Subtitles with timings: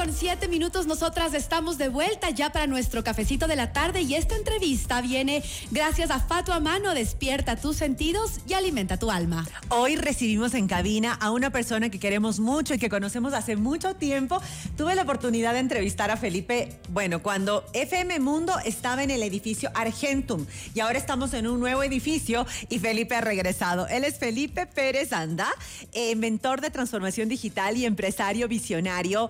[0.00, 4.14] con siete minutos, nosotras estamos de vuelta ya para nuestro cafecito de la tarde y
[4.14, 9.46] esta entrevista viene gracias a Fatu Mano, despierta tus sentidos y alimenta tu alma.
[9.68, 13.94] Hoy recibimos en cabina a una persona que queremos mucho y que conocemos hace mucho
[13.94, 14.40] tiempo.
[14.74, 19.70] Tuve la oportunidad de entrevistar a Felipe, bueno, cuando FM Mundo estaba en el edificio
[19.74, 23.86] Argentum y ahora estamos en un nuevo edificio y Felipe ha regresado.
[23.86, 25.48] Él es Felipe Pérez Anda,
[25.92, 29.28] eh, mentor de transformación digital y empresario visionario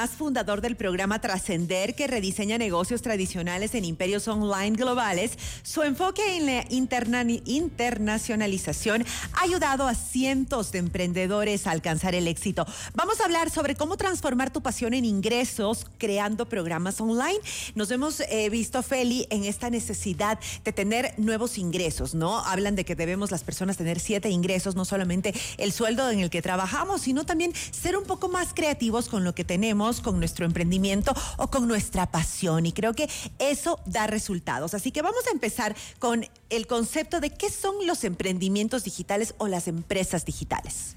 [0.00, 5.32] fundador del programa Trascender, que rediseña negocios tradicionales en imperios online globales.
[5.62, 12.64] Su enfoque en la internacionalización ha ayudado a cientos de emprendedores a alcanzar el éxito.
[12.94, 17.40] Vamos a hablar sobre cómo transformar tu pasión en ingresos creando programas online.
[17.74, 22.38] Nos hemos eh, visto, Feli, en esta necesidad de tener nuevos ingresos, ¿no?
[22.38, 26.30] Hablan de que debemos las personas tener siete ingresos, no solamente el sueldo en el
[26.30, 30.46] que trabajamos, sino también ser un poco más creativos con lo que tenemos, con nuestro
[30.46, 32.66] emprendimiento o con nuestra pasión.
[32.66, 34.74] Y creo que eso da resultados.
[34.74, 39.48] Así que vamos a empezar con el concepto de qué son los emprendimientos digitales o
[39.48, 40.96] las empresas digitales.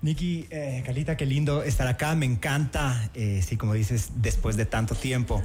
[0.00, 2.14] Niki, eh, Calita, qué lindo estar acá.
[2.14, 5.42] Me encanta, eh, sí, como dices, después de tanto tiempo.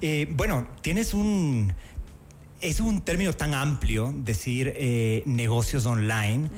[0.00, 1.72] Eh, bueno, tienes un.
[2.60, 6.50] Es un término tan amplio decir eh, negocios online.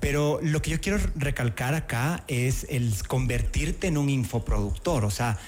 [0.00, 5.04] Pero lo que yo quiero recalcar acá es el convertirte en un infoproductor.
[5.04, 5.38] O sea,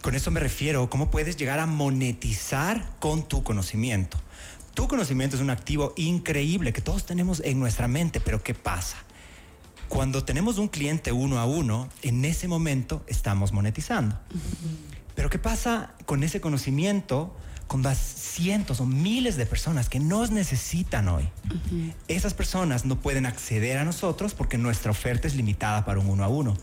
[0.00, 4.18] con eso me refiero, cómo puedes llegar a monetizar con tu conocimiento.
[4.74, 8.96] Tu conocimiento es un activo increíble que todos tenemos en nuestra mente, pero ¿qué pasa?
[9.88, 14.18] Cuando tenemos un cliente uno a uno, en ese momento estamos monetizando.
[15.14, 17.36] Pero ¿qué pasa con ese conocimiento?
[17.74, 21.28] Con las cientos o miles de personas que nos necesitan hoy.
[22.06, 26.22] Esas personas no pueden acceder a nosotros porque nuestra oferta es limitada para un uno
[26.22, 26.56] a uno.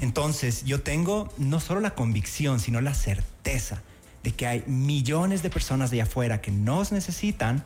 [0.00, 3.82] Entonces yo tengo no solo la convicción, sino la certeza
[4.24, 7.62] de que hay millones de personas de allá afuera que nos necesitan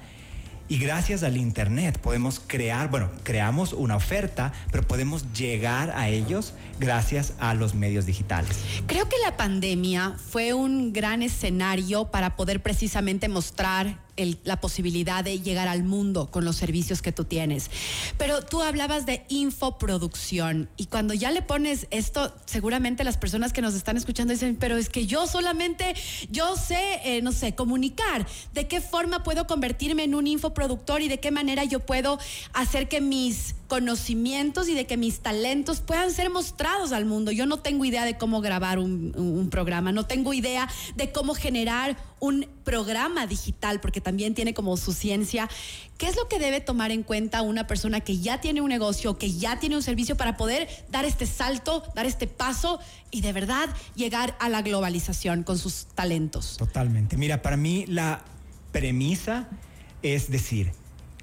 [0.69, 6.55] y gracias al Internet podemos crear, bueno, creamos una oferta, pero podemos llegar a ellos
[6.79, 8.57] gracias a los medios digitales.
[8.87, 15.41] Creo que la pandemia fue un gran escenario para poder precisamente mostrar la posibilidad de
[15.41, 17.71] llegar al mundo con los servicios que tú tienes.
[18.19, 23.63] Pero tú hablabas de infoproducción y cuando ya le pones esto, seguramente las personas que
[23.63, 25.95] nos están escuchando dicen, pero es que yo solamente,
[26.31, 28.27] yo sé, eh, no sé, comunicar.
[28.53, 32.19] ¿De qué forma puedo convertirme en un infoproductor y de qué manera yo puedo
[32.53, 37.33] hacer que mis conocimientos y de que mis talentos puedan ser mostrados al mundo?
[37.33, 41.35] Yo no tengo idea de cómo grabar un, un programa, no tengo idea de cómo
[41.35, 45.49] generar un programa digital, porque también tiene como su ciencia.
[45.97, 49.17] ¿Qué es lo que debe tomar en cuenta una persona que ya tiene un negocio,
[49.17, 52.79] que ya tiene un servicio para poder dar este salto, dar este paso
[53.11, 56.59] y de verdad llegar a la globalización con sus talentos?
[56.59, 57.17] Totalmente.
[57.17, 58.23] Mira, para mí la
[58.71, 59.49] premisa
[60.03, 60.73] es decir,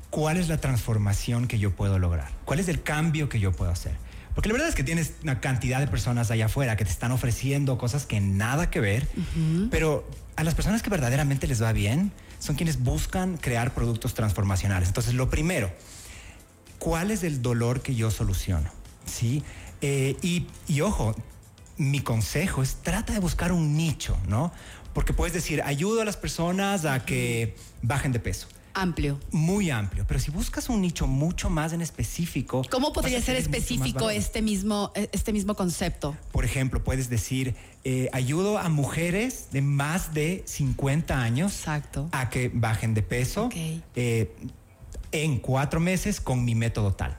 [0.10, 2.30] ¿cuál es la transformación que yo puedo lograr?
[2.46, 3.94] ¿Cuál es el cambio que yo puedo hacer?
[4.34, 7.12] Porque la verdad es que tienes una cantidad de personas allá afuera que te están
[7.12, 9.08] ofreciendo cosas que nada que ver,
[9.70, 14.88] pero a las personas que verdaderamente les va bien son quienes buscan crear productos transformacionales.
[14.88, 15.72] Entonces, lo primero,
[16.78, 18.72] ¿cuál es el dolor que yo soluciono?
[19.06, 19.44] ¿Sí?
[19.82, 21.16] Eh, y, y ojo,
[21.76, 24.54] mi consejo es trata de buscar un nicho, ¿no?
[24.94, 28.48] Porque puedes decir, ayudo a las personas a que bajen de peso
[28.82, 29.20] amplio.
[29.32, 32.62] Muy amplio, pero si buscas un nicho mucho más en específico.
[32.70, 36.16] ¿Cómo podría ser específico este mismo, eh, este mismo concepto?
[36.32, 42.10] Por ejemplo, puedes decir, eh, ayudo a mujeres de más de 50 años Exacto.
[42.12, 43.50] a que bajen de peso
[43.96, 44.36] eh,
[45.12, 47.16] en cuatro meses con mi método tal.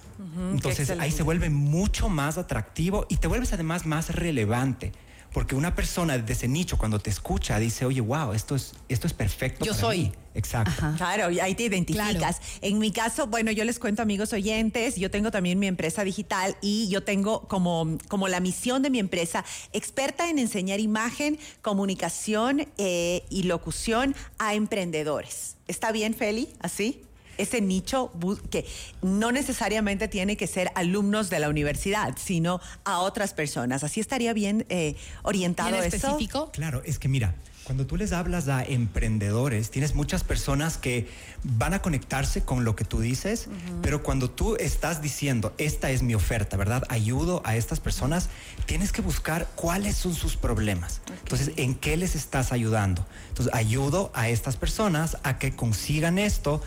[0.52, 4.92] Entonces ahí se vuelve mucho más atractivo y te vuelves además más relevante.
[5.32, 9.06] Porque una persona de ese nicho cuando te escucha dice, oye, wow, esto es, esto
[9.06, 9.64] es perfecto.
[9.64, 10.12] Yo soy.
[10.34, 10.94] Exacto.
[10.96, 12.40] Claro, y ahí te identificas.
[12.60, 16.56] En mi caso, bueno, yo les cuento amigos oyentes, yo tengo también mi empresa digital
[16.60, 22.68] y yo tengo como, como la misión de mi empresa experta en enseñar imagen, comunicación
[22.78, 25.56] eh, y locución a emprendedores.
[25.66, 26.52] ¿Está bien, Feli?
[26.60, 27.02] ¿Así?
[27.40, 28.12] Ese nicho
[28.50, 28.66] que
[29.02, 33.84] no necesariamente tiene que ser alumnos de la universidad, sino a otras personas.
[33.84, 36.50] Así estaría bien eh, orientado ¿En específico?
[36.52, 37.34] Claro, es que mira,
[37.70, 41.06] cuando tú les hablas a emprendedores, tienes muchas personas que
[41.44, 43.48] van a conectarse con lo que tú dices,
[43.80, 46.82] pero cuando tú estás diciendo, esta es mi oferta, ¿verdad?
[46.88, 48.28] Ayudo a estas personas,
[48.66, 51.00] tienes que buscar cuáles son sus problemas.
[51.20, 53.06] Entonces, ¿en qué les estás ayudando?
[53.28, 56.62] Entonces, ayudo a estas personas a que consigan esto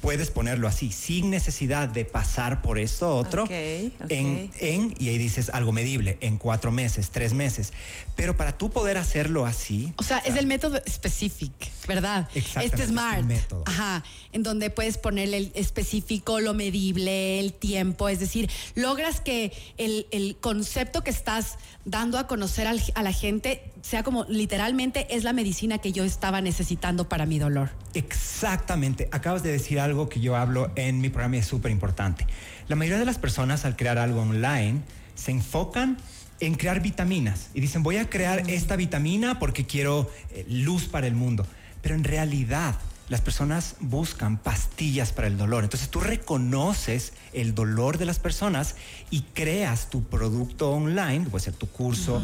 [0.00, 3.50] puedes ponerlo así, sin necesidad de pasar por esto otro, Ok,
[4.02, 4.10] ok.
[4.10, 7.72] En, en, y ahí dices algo medible, en cuatro meses, tres meses.
[8.16, 9.92] Pero para tú poder hacerlo así...
[9.96, 11.52] O sea, es el método specific,
[11.88, 12.28] ¿verdad?
[12.34, 13.24] Exactamente, Este es SMART.
[13.24, 13.62] método.
[13.66, 14.02] Ajá.
[14.32, 18.08] En donde puedes ponerle el específico, lo medible, el tiempo.
[18.08, 23.12] Es decir, logras que el, el concepto que estás dando a conocer al- a la
[23.12, 27.70] gente sea como literalmente es la medicina que yo estaba necesitando para mi dolor.
[27.94, 29.08] Exactamente.
[29.12, 32.26] Acabas de decir algo que yo hablo en mi programa y es súper importante.
[32.68, 34.80] La mayoría de las personas al crear algo online
[35.14, 35.98] se enfocan
[36.40, 41.06] en crear vitaminas y dicen voy a crear esta vitamina porque quiero eh, luz para
[41.06, 41.46] el mundo.
[41.82, 42.76] Pero en realidad
[43.10, 45.64] las personas buscan pastillas para el dolor.
[45.64, 48.76] Entonces tú reconoces el dolor de las personas
[49.10, 52.22] y creas tu producto online, puede ser tu curso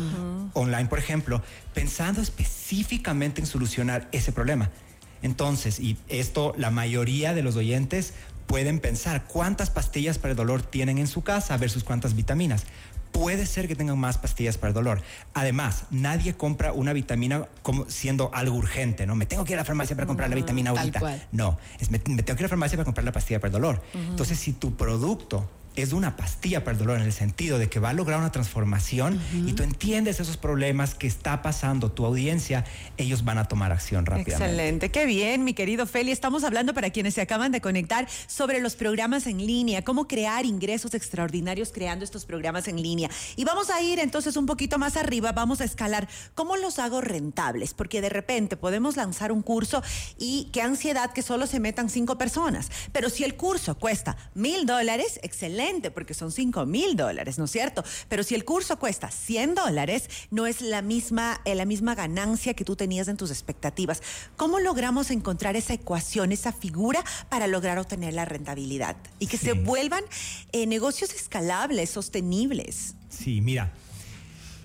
[0.53, 1.43] online, por ejemplo,
[1.75, 4.71] pensando específicamente en solucionar ese problema.
[5.23, 8.15] Entonces, y esto la mayoría de los oyentes
[8.47, 12.65] pueden pensar cuántas pastillas para el dolor tienen en su casa versus cuántas vitaminas.
[13.13, 15.01] Puede ser que tengan más pastillas para el dolor.
[15.33, 19.15] Además, nadie compra una vitamina como siendo algo urgente, ¿no?
[19.15, 21.01] Me tengo que ir a la farmacia para comprar la vitamina ahorita.
[21.33, 23.49] No, es me, me tengo que ir a la farmacia para comprar la pastilla para
[23.49, 23.83] el dolor.
[23.95, 27.79] Entonces, si tu producto es una pastilla para el dolor en el sentido de que
[27.79, 32.65] va a lograr una transformación y tú entiendes esos problemas que está pasando tu audiencia,
[32.97, 34.45] ellos van a tomar acción rápidamente.
[34.45, 36.13] Excelente, qué bien, mi querido Feli.
[36.13, 40.47] Estamos hablando para quienes se acaban de conectar sobre los programas en línea, cómo crear
[40.47, 43.11] ingresos extraordinarios creando estos programas en línea.
[43.37, 47.03] Y vamos a ir entonces un poquito más arriba, vamos a escalar cómo los hago
[47.03, 49.83] rentables, porque de repente podemos lanzar un curso
[50.19, 52.71] y qué ansiedad que solo se metan cinco personas.
[52.93, 57.51] Pero si el curso cuesta mil dólares, excelente, porque son cinco mil dólares, ¿no es
[57.51, 57.85] cierto?
[58.09, 62.55] Pero si el curso cuesta 100 dólares, no es la misma, eh, la misma ganancia
[62.55, 64.03] que tú tenías en tus expectativas.
[64.37, 69.53] ¿Cómo logramos encontrar esa ecuación, esa figura para lograr obtener la rentabilidad y que se
[69.53, 70.05] vuelvan
[70.53, 72.95] eh, negocios escalables, sostenibles?
[73.09, 73.73] Sí, mira,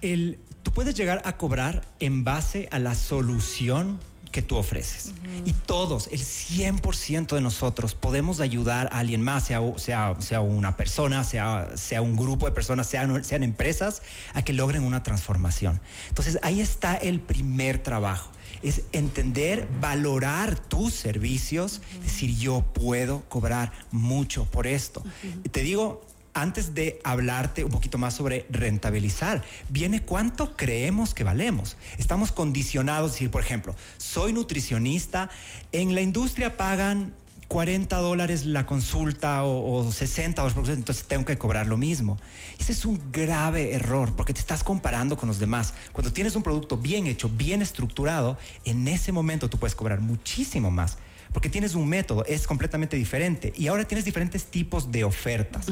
[0.01, 3.99] el, tú puedes llegar a cobrar en base a la solución
[4.31, 5.13] que tú ofreces.
[5.45, 10.77] Y todos, el 100% de nosotros, podemos ayudar a alguien más, sea, sea, sea una
[10.77, 14.01] persona, sea, sea un grupo de personas, sean, sean empresas,
[14.33, 15.81] a que logren una transformación.
[16.09, 18.31] Entonces, ahí está el primer trabajo.
[18.63, 25.03] Es entender, valorar tus servicios, decir yo puedo cobrar mucho por esto.
[25.43, 31.23] Y Te digo, antes de hablarte un poquito más sobre rentabilizar, viene cuánto creemos que
[31.23, 31.77] valemos.
[31.97, 35.29] Estamos condicionados decir, por ejemplo, soy nutricionista,
[35.71, 37.13] en la industria pagan
[37.47, 42.17] 40 dólares la consulta o, o 60 dólares entonces tengo que cobrar lo mismo.
[42.57, 45.73] Ese es un grave error porque te estás comparando con los demás.
[45.91, 50.71] Cuando tienes un producto bien hecho, bien estructurado, en ese momento tú puedes cobrar muchísimo
[50.71, 50.97] más
[51.33, 53.53] porque tienes un método, es completamente diferente.
[53.55, 55.67] Y ahora tienes diferentes tipos de ofertas.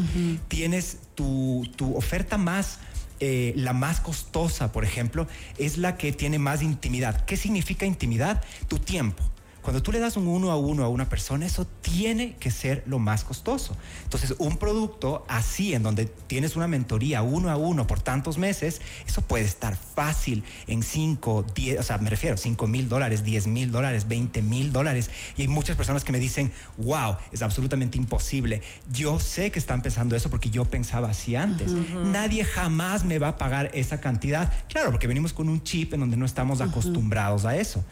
[0.48, 2.80] Tienes tu, tu oferta más...
[3.20, 5.28] eh, la más costosa, por ejemplo,
[5.58, 7.26] es la que tiene más intimidad.
[7.26, 8.42] ¿Qué significa intimidad?
[8.70, 9.24] Tu tiempo.
[9.70, 12.82] Cuando tú le das un uno a uno a una persona, eso tiene que ser
[12.88, 13.78] lo más costoso.
[14.04, 18.82] Entonces, un producto así, en donde tienes una mentoría uno a uno por tantos meses,
[19.06, 23.46] eso puede estar fácil en 5, 10, o sea, me refiero, 5 mil dólares, 10
[23.46, 25.12] mil dólares, 20 mil dólares.
[25.38, 28.64] Y hay muchas personas que me dicen, wow, es absolutamente imposible.
[28.92, 31.72] Yo sé que están pensando eso porque yo pensaba así antes.
[32.06, 34.52] Nadie jamás me va a pagar esa cantidad.
[34.68, 37.86] Claro, porque venimos con un chip en donde no estamos acostumbrados a eso.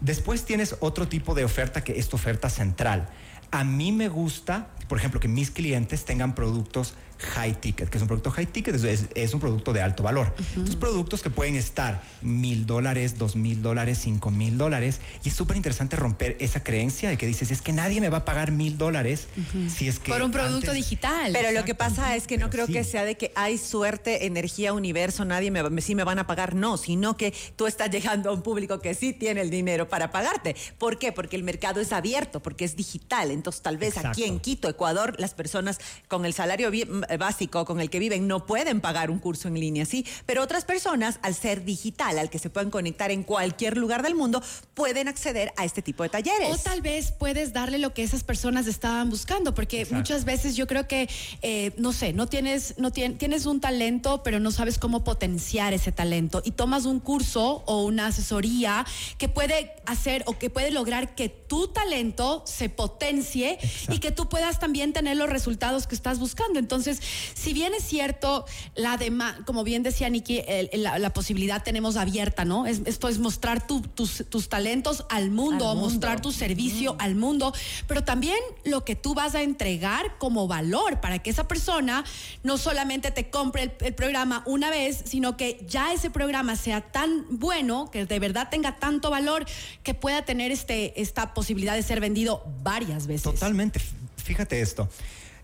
[0.00, 3.08] Después tienes otro tipo de oferta que es tu oferta central.
[3.50, 8.02] A mí me gusta, por ejemplo, que mis clientes tengan productos high ticket, que es
[8.02, 10.34] un producto high ticket, es, es- un producto de alto valor.
[10.50, 15.00] Entonces, productos que pueden estar mil dólares, dos mil dólares, cinco mil dólares.
[15.24, 18.18] Y es súper interesante romper esa creencia de que dices, es que nadie me va
[18.18, 19.26] a pagar mil dólares
[19.74, 20.12] si es que...
[20.12, 21.32] Por un producto antes- digital.
[21.32, 24.72] Pero lo que pasa es que no creo que sea de que hay suerte, energía,
[24.72, 27.90] universo, nadie me, va- me- sí me van a pagar, no, sino que tú estás
[27.90, 30.56] llegando a un público que sí tiene el dinero para pagarte.
[30.78, 31.12] ¿Por qué?
[31.12, 33.30] Porque el mercado es abierto, porque es digital.
[33.30, 34.40] Entonces, tal vez aquí en.
[34.42, 35.78] Quito, Ecuador, las personas
[36.08, 39.48] con el salario bi- m- básico con el que viven no pueden pagar un curso
[39.48, 40.06] en línea, sí.
[40.26, 44.14] Pero otras personas, al ser digital, al que se pueden conectar en cualquier lugar del
[44.14, 44.42] mundo,
[44.74, 46.48] pueden acceder a este tipo de talleres.
[46.50, 49.96] O tal vez puedes darle lo que esas personas estaban buscando, porque Exacto.
[49.96, 51.08] muchas veces yo creo que,
[51.42, 55.72] eh, no sé, no tienes, no tien- tienes un talento, pero no sabes cómo potenciar
[55.74, 56.42] ese talento.
[56.44, 58.84] Y tomas un curso o una asesoría
[59.18, 64.28] que puede hacer o que puede lograr que tu talento se potencie y que tú
[64.28, 66.58] puedas también tener los resultados que estás buscando.
[66.58, 68.44] Entonces, Entonces, si bien es cierto,
[68.74, 72.66] la demanda, como bien decía Nikki, la, posibilidad tenemos abierta, ¿no?
[72.66, 73.82] esto es mostrar tus,
[74.28, 77.52] tus, talentos al mundo, mostrar tu servicio al mundo,
[77.86, 82.04] pero también lo que tú vas a entregar como valor para que esa persona
[82.42, 87.26] no solamente te compre el, programa una vez, sino que ya ese programa sea tan
[87.28, 89.44] bueno, que de verdad tenga tanto valor,
[89.82, 93.22] que pueda tener este, esta posibilidad de ser vendido varias veces.
[93.22, 93.80] Totalmente.
[94.16, 94.88] Fíjate esto.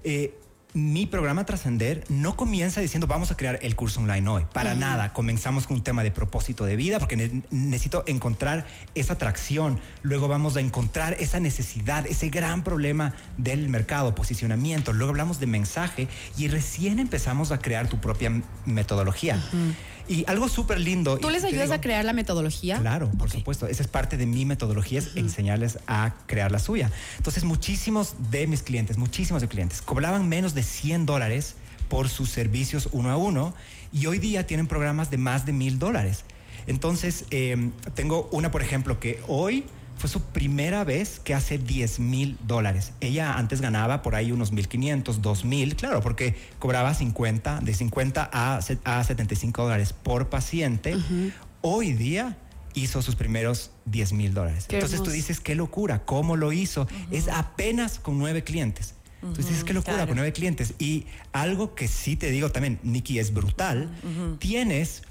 [0.03, 0.35] Eh,
[0.75, 4.47] mi programa Trascender no comienza diciendo vamos a crear el curso online hoy.
[4.53, 5.13] Para nada.
[5.13, 9.81] Comenzamos con un tema de propósito de vida porque necesito encontrar esa atracción.
[10.03, 14.93] Luego vamos a encontrar esa necesidad, ese gran problema del mercado, posicionamiento.
[14.93, 19.43] Luego hablamos de mensaje y recién empezamos a crear tu propia metodología.
[20.09, 21.19] Y algo súper lindo.
[21.19, 22.79] ¿Tú les ayudas a crear la metodología?
[22.79, 23.67] Claro, por supuesto.
[23.67, 26.91] Esa es parte de mi metodología, es enseñarles a crear la suya.
[27.19, 31.57] Entonces, muchísimos de mis clientes, muchísimos de clientes, cobraban menos de 100 dólares
[31.89, 33.55] por sus servicios uno a uno
[33.93, 36.25] y hoy día tienen programas de más de mil dólares.
[36.67, 39.65] Entonces, em, tengo una, por ejemplo, que hoy
[39.99, 42.93] fue su primera vez que hace 10 mil dólares.
[43.01, 48.61] Ella antes ganaba por ahí unos 1.500, 2.000, claro, porque cobraba 50, de 50 a,
[48.85, 50.97] a 75 dólares por paciente.
[51.61, 52.37] Hoy día
[52.75, 54.67] hizo sus primeros 10 mil dólares.
[54.69, 56.87] Entonces tú dices, qué locura, ¿cómo lo hizo?
[57.11, 58.95] Es apenas con nueve clientes.
[59.21, 60.75] Entonces dices, qué locura, con nueve clientes.
[60.79, 63.91] Y algo que sí te digo también, Nikki, es brutal.
[64.39, 65.03] Tienes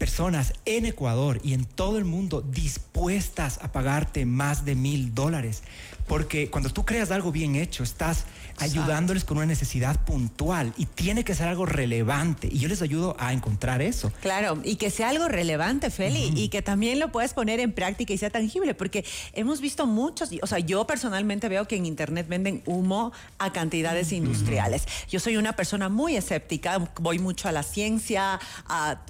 [0.00, 5.62] personas en Ecuador y en todo el mundo dispuestas a pagarte más de mil dólares.
[6.08, 8.24] Porque cuando tú creas algo bien hecho, estás
[8.58, 12.48] ayudándoles con una necesidad puntual y tiene que ser algo relevante.
[12.50, 14.12] Y yo les ayudo a encontrar eso.
[14.20, 18.12] Claro, y que sea algo relevante, Feli, y que también lo puedas poner en práctica
[18.12, 19.04] y sea tangible, porque
[19.34, 24.10] hemos visto muchos, o sea, yo personalmente veo que en Internet venden humo a cantidades
[24.12, 24.86] industriales.
[25.08, 29.00] Yo soy una persona muy escéptica, voy mucho a la ciencia, a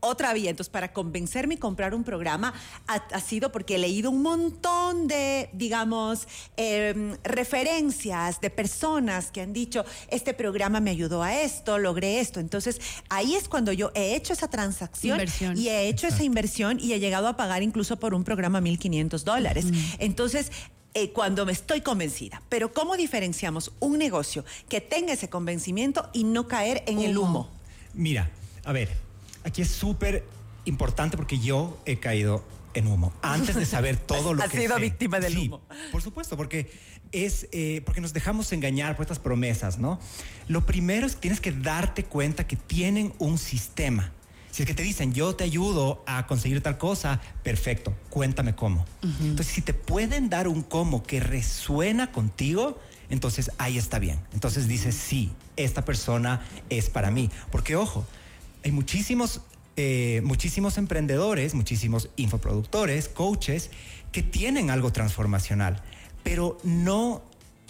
[0.00, 2.54] otra Entonces, para convencerme y comprar un programa
[2.86, 9.52] ha, sido porque he leído un montón de, digamos, em, referencias de personas que han
[9.52, 12.40] dicho, este programa me ayudó a esto, logré esto.
[12.40, 15.20] Entonces, ahí es cuando yo he hecho esa transacción
[15.56, 19.22] y he hecho esa inversión y he llegado a pagar incluso por un programa 1.500
[19.22, 19.66] dólares.
[19.98, 20.50] Entonces,
[20.92, 22.42] eh, cuando me estoy convencida.
[22.48, 27.48] Pero ¿cómo diferenciamos un negocio que tenga ese convencimiento y no caer en el humo?
[27.94, 28.28] Mira,
[28.64, 28.88] a ver,
[29.44, 30.24] aquí es súper
[30.64, 32.44] importante porque yo he caído
[32.74, 36.36] en humo antes de saber todo lo que ha sido víctima del humo por supuesto
[36.36, 36.70] porque
[37.12, 39.98] es eh, porque nos dejamos engañar por estas promesas, ¿no?
[40.48, 44.12] Lo primero es que tienes que darte cuenta que tienen un sistema.
[44.50, 48.84] Si es que te dicen, yo te ayudo a conseguir tal cosa, perfecto, cuéntame cómo.
[49.00, 52.80] Entonces, si te pueden dar un cómo que resuena contigo,
[53.10, 54.18] entonces ahí está bien.
[54.32, 57.30] Entonces dices, sí, esta persona es para mí.
[57.52, 58.04] Porque, ojo,
[58.64, 59.40] hay muchísimos,
[59.76, 63.70] eh, muchísimos emprendedores, muchísimos infoproductores, coaches,
[64.12, 65.82] que tienen algo transformacional
[66.22, 67.22] pero no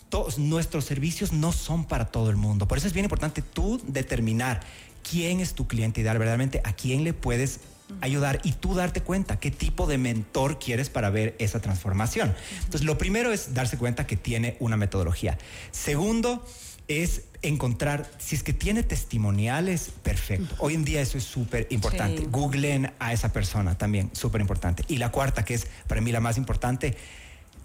[0.09, 2.67] todos nuestros servicios no son para todo el mundo.
[2.67, 4.61] Por eso es bien importante tú determinar
[5.09, 7.61] quién es tu cliente ideal, verdaderamente a quién le puedes
[8.01, 12.35] ayudar y tú darte cuenta qué tipo de mentor quieres para ver esa transformación.
[12.59, 15.39] Entonces, lo primero es darse cuenta que tiene una metodología.
[15.71, 16.45] Segundo,
[16.89, 20.55] es encontrar, si es que tiene testimoniales, perfecto.
[20.59, 22.27] Hoy en día eso es súper importante.
[22.31, 24.85] Googlen a esa persona también, súper importante.
[24.89, 26.97] Y la cuarta, que es para mí la más importante,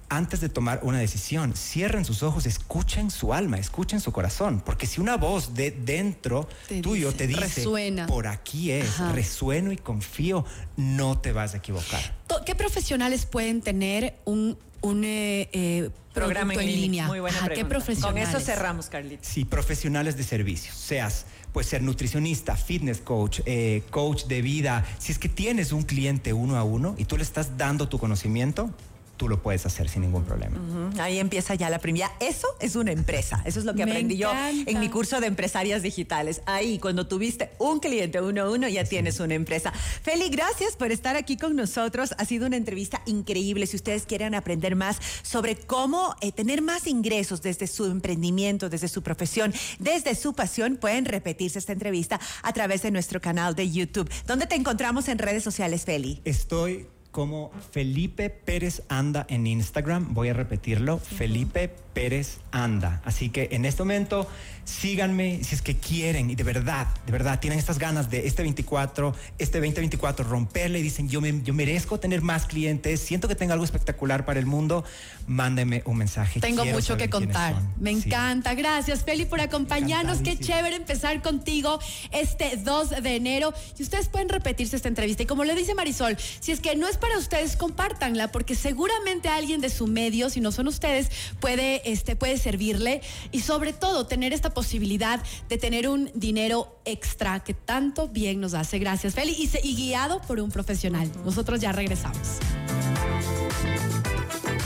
[0.10, 4.88] antes de tomar una decisión, cierren sus ojos, escuchen su alma, escuchen su corazón, porque
[4.88, 6.48] si una voz de dentro
[6.82, 8.06] tuyo te dice, resuena.
[8.08, 10.46] por aquí es, resueno y confío,
[10.78, 12.16] no te vas a equivocar.
[12.46, 17.08] ¿Qué profesionales pueden tener un, un eh, eh, programa en, línea?
[17.08, 18.30] Muy buena ¿Qué profesionales?
[18.30, 19.28] Con eso cerramos, Carlitos.
[19.28, 24.86] Sí, profesionales de servicios, seas puede ser nutricionista, fitness coach, eh, coach de vida.
[25.00, 27.98] Si es que tienes un cliente uno a uno y tú le estás dando tu
[27.98, 28.72] conocimiento,
[29.18, 30.58] tú lo puedes hacer sin ningún problema.
[31.00, 32.12] Ahí empieza ya la primera.
[32.20, 33.42] Eso es una empresa.
[33.46, 36.42] Eso es lo que aprendí yo en mi curso de empresarias digitales.
[36.46, 39.72] Ahí, cuando tuviste un cliente uno a uno, ya tienes una empresa.
[39.72, 42.14] Feli, gracias por estar aquí con nosotros.
[42.18, 43.68] Ha sido una entrevista increíble.
[43.68, 48.88] Si ustedes quieren aprender más sobre cómo eh, tener más ingresos desde su emprendimiento, desde
[48.88, 53.70] su profesión, desde su pasión, pueden repetirse esta entrevista a través de nuestro canal de
[53.72, 54.10] YouTube.
[54.26, 56.22] ¿Dónde te encontramos en redes sociales, Feli?
[56.26, 60.14] Estoy como Felipe Pérez Anda en Instagram.
[60.14, 63.02] Voy a repetirlo, Felipe Pérez Anda.
[63.06, 64.28] Así que en este momento
[64.66, 68.42] síganme si es que quieren y de verdad, de verdad, tienen estas ganas de este
[68.42, 73.36] 24, este 2024 romperle y dicen yo, me, yo merezco tener más clientes, siento que
[73.36, 74.84] tengo algo espectacular para el mundo,
[75.28, 76.42] mándenme un mensaje.
[76.42, 77.56] Tengo mucho que contar.
[77.80, 78.54] Me encanta.
[78.56, 80.20] Gracias, Feli, por acompañarnos.
[80.20, 81.80] Qué chévere empezar contigo
[82.12, 83.54] este 2 de enero.
[83.80, 85.24] Y ustedes pueden repetirse esta entrevista.
[85.24, 89.30] Y como le dice Marisol, si es que no es para ustedes, compártanla, porque seguramente
[89.30, 93.02] alguien de su medio, si no son ustedes, puede, este, puede servirle.
[93.32, 98.56] Y sobre todo, tener esta posibilidad de tener un dinero extra que tanto bien nos
[98.56, 98.80] hace.
[98.80, 99.34] Gracias, Feli.
[99.34, 101.12] Y, y guiado por un profesional.
[101.24, 102.40] Nosotros ya regresamos.